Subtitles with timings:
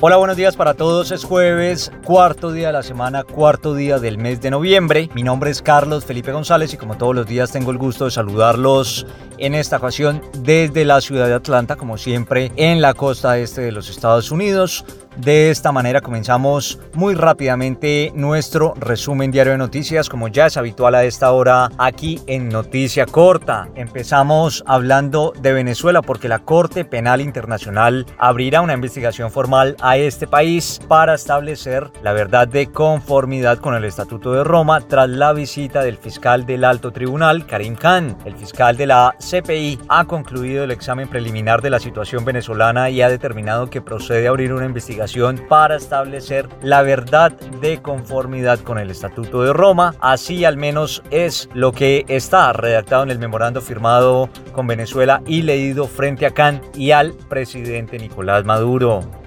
[0.00, 1.10] Hola, buenos días para todos.
[1.10, 5.10] Es jueves, cuarto día de la semana, cuarto día del mes de noviembre.
[5.12, 8.12] Mi nombre es Carlos Felipe González y como todos los días tengo el gusto de
[8.12, 9.08] saludarlos
[9.38, 13.72] en esta ocasión desde la ciudad de Atlanta, como siempre, en la costa este de
[13.72, 14.84] los Estados Unidos.
[15.18, 20.94] De esta manera comenzamos muy rápidamente nuestro resumen diario de noticias, como ya es habitual
[20.94, 23.68] a esta hora aquí en Noticia Corta.
[23.74, 30.28] Empezamos hablando de Venezuela porque la Corte Penal Internacional abrirá una investigación formal a este
[30.28, 35.82] país para establecer la verdad de conformidad con el Estatuto de Roma tras la visita
[35.82, 38.16] del fiscal del Alto Tribunal, Karim Khan.
[38.24, 43.02] El fiscal de la CPI ha concluido el examen preliminar de la situación venezolana y
[43.02, 48.78] ha determinado que procede a abrir una investigación para establecer la verdad de conformidad con
[48.78, 49.94] el Estatuto de Roma.
[50.00, 55.42] Así al menos es lo que está redactado en el memorando firmado con Venezuela y
[55.42, 59.17] leído frente a Kant y al presidente Nicolás Maduro.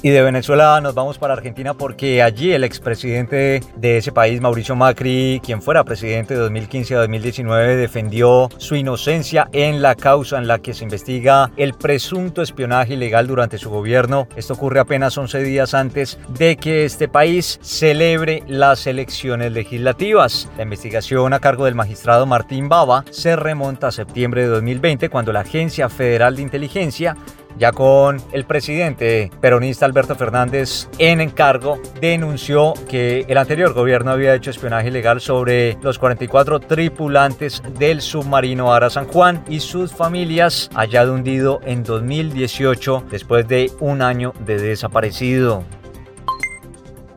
[0.00, 4.76] Y de Venezuela nos vamos para Argentina porque allí el expresidente de ese país, Mauricio
[4.76, 10.46] Macri, quien fuera presidente de 2015 a 2019, defendió su inocencia en la causa en
[10.46, 14.28] la que se investiga el presunto espionaje ilegal durante su gobierno.
[14.36, 20.48] Esto ocurre apenas 11 días antes de que este país celebre las elecciones legislativas.
[20.56, 25.32] La investigación a cargo del magistrado Martín Baba se remonta a septiembre de 2020 cuando
[25.32, 27.16] la Agencia Federal de Inteligencia
[27.58, 34.34] ya con el presidente peronista Alberto Fernández en encargo, denunció que el anterior gobierno había
[34.34, 40.70] hecho espionaje ilegal sobre los 44 tripulantes del submarino Ara San Juan y sus familias
[40.74, 45.64] hallado hundido en 2018 después de un año de desaparecido.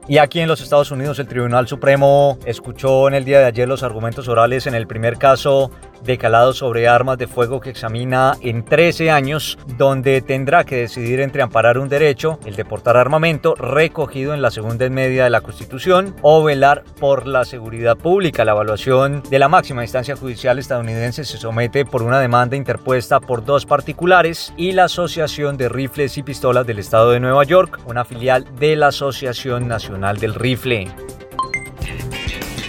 [0.07, 3.67] Y aquí en los Estados Unidos el Tribunal Supremo escuchó en el día de ayer
[3.67, 5.71] los argumentos orales en el primer caso
[6.03, 11.19] de calado sobre armas de fuego que examina en 13 años, donde tendrá que decidir
[11.19, 15.41] entre amparar un derecho, el de portar armamento, recogido en la segunda media de la
[15.41, 18.45] Constitución, o velar por la seguridad pública.
[18.45, 23.45] La evaluación de la máxima instancia judicial estadounidense se somete por una demanda interpuesta por
[23.45, 28.05] dos particulares y la Asociación de Rifles y Pistolas del Estado de Nueva York, una
[28.05, 30.87] filial de la Asociación Nacional del Rifle.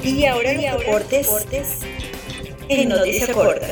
[0.02, 1.86] Y ahora los deportes
[2.68, 3.66] en Noticia Corta.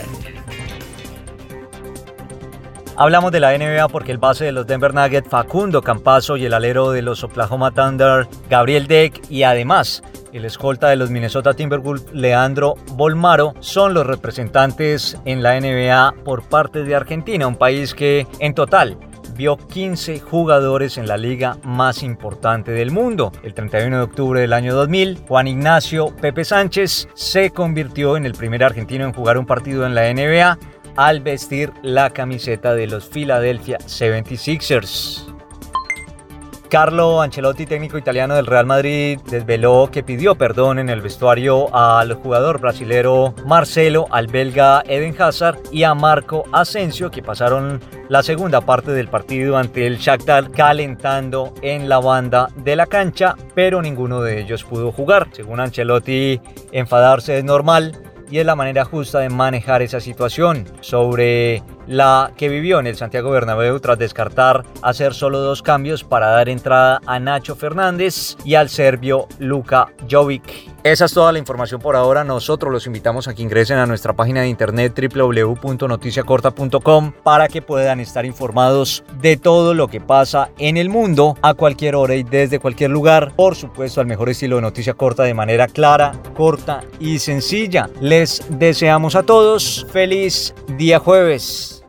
[2.97, 6.53] Hablamos de la NBA porque el base de los Denver Nuggets, Facundo Campazo, y el
[6.53, 10.03] alero de los Oklahoma Thunder, Gabriel Deck, y además
[10.33, 16.43] el escolta de los Minnesota Timberwolves, Leandro Bolmaro, son los representantes en la NBA por
[16.43, 18.99] parte de Argentina, un país que en total
[19.41, 23.33] vio 15 jugadores en la liga más importante del mundo.
[23.43, 28.35] El 31 de octubre del año 2000, Juan Ignacio Pepe Sánchez se convirtió en el
[28.35, 30.59] primer argentino en jugar un partido en la NBA
[30.95, 35.30] al vestir la camiseta de los Philadelphia 76ers.
[36.71, 42.15] Carlo Ancelotti, técnico italiano del Real Madrid, desveló que pidió perdón en el vestuario al
[42.15, 48.61] jugador brasilero Marcelo, al belga Eden Hazard y a Marco Asensio, que pasaron la segunda
[48.61, 54.23] parte del partido ante el Shakhtar calentando en la banda de la cancha, pero ninguno
[54.23, 55.27] de ellos pudo jugar.
[55.33, 60.65] Según Ancelotti, enfadarse es normal y es la manera justa de manejar esa situación.
[60.81, 66.29] Sobre la que vivió en el Santiago Bernabéu tras descartar hacer solo dos cambios para
[66.29, 70.71] dar entrada a Nacho Fernández y al serbio Luka Jovic.
[70.85, 72.23] Esa es toda la información por ahora.
[72.23, 77.99] Nosotros los invitamos a que ingresen a nuestra página de internet www.noticiacorta.com para que puedan
[77.99, 82.61] estar informados de todo lo que pasa en el mundo a cualquier hora y desde
[82.61, 83.33] cualquier lugar.
[83.35, 87.91] Por supuesto, al mejor estilo de noticia corta de manera clara, corta y sencilla.
[88.01, 91.80] Les deseamos a todos feliz día jueves.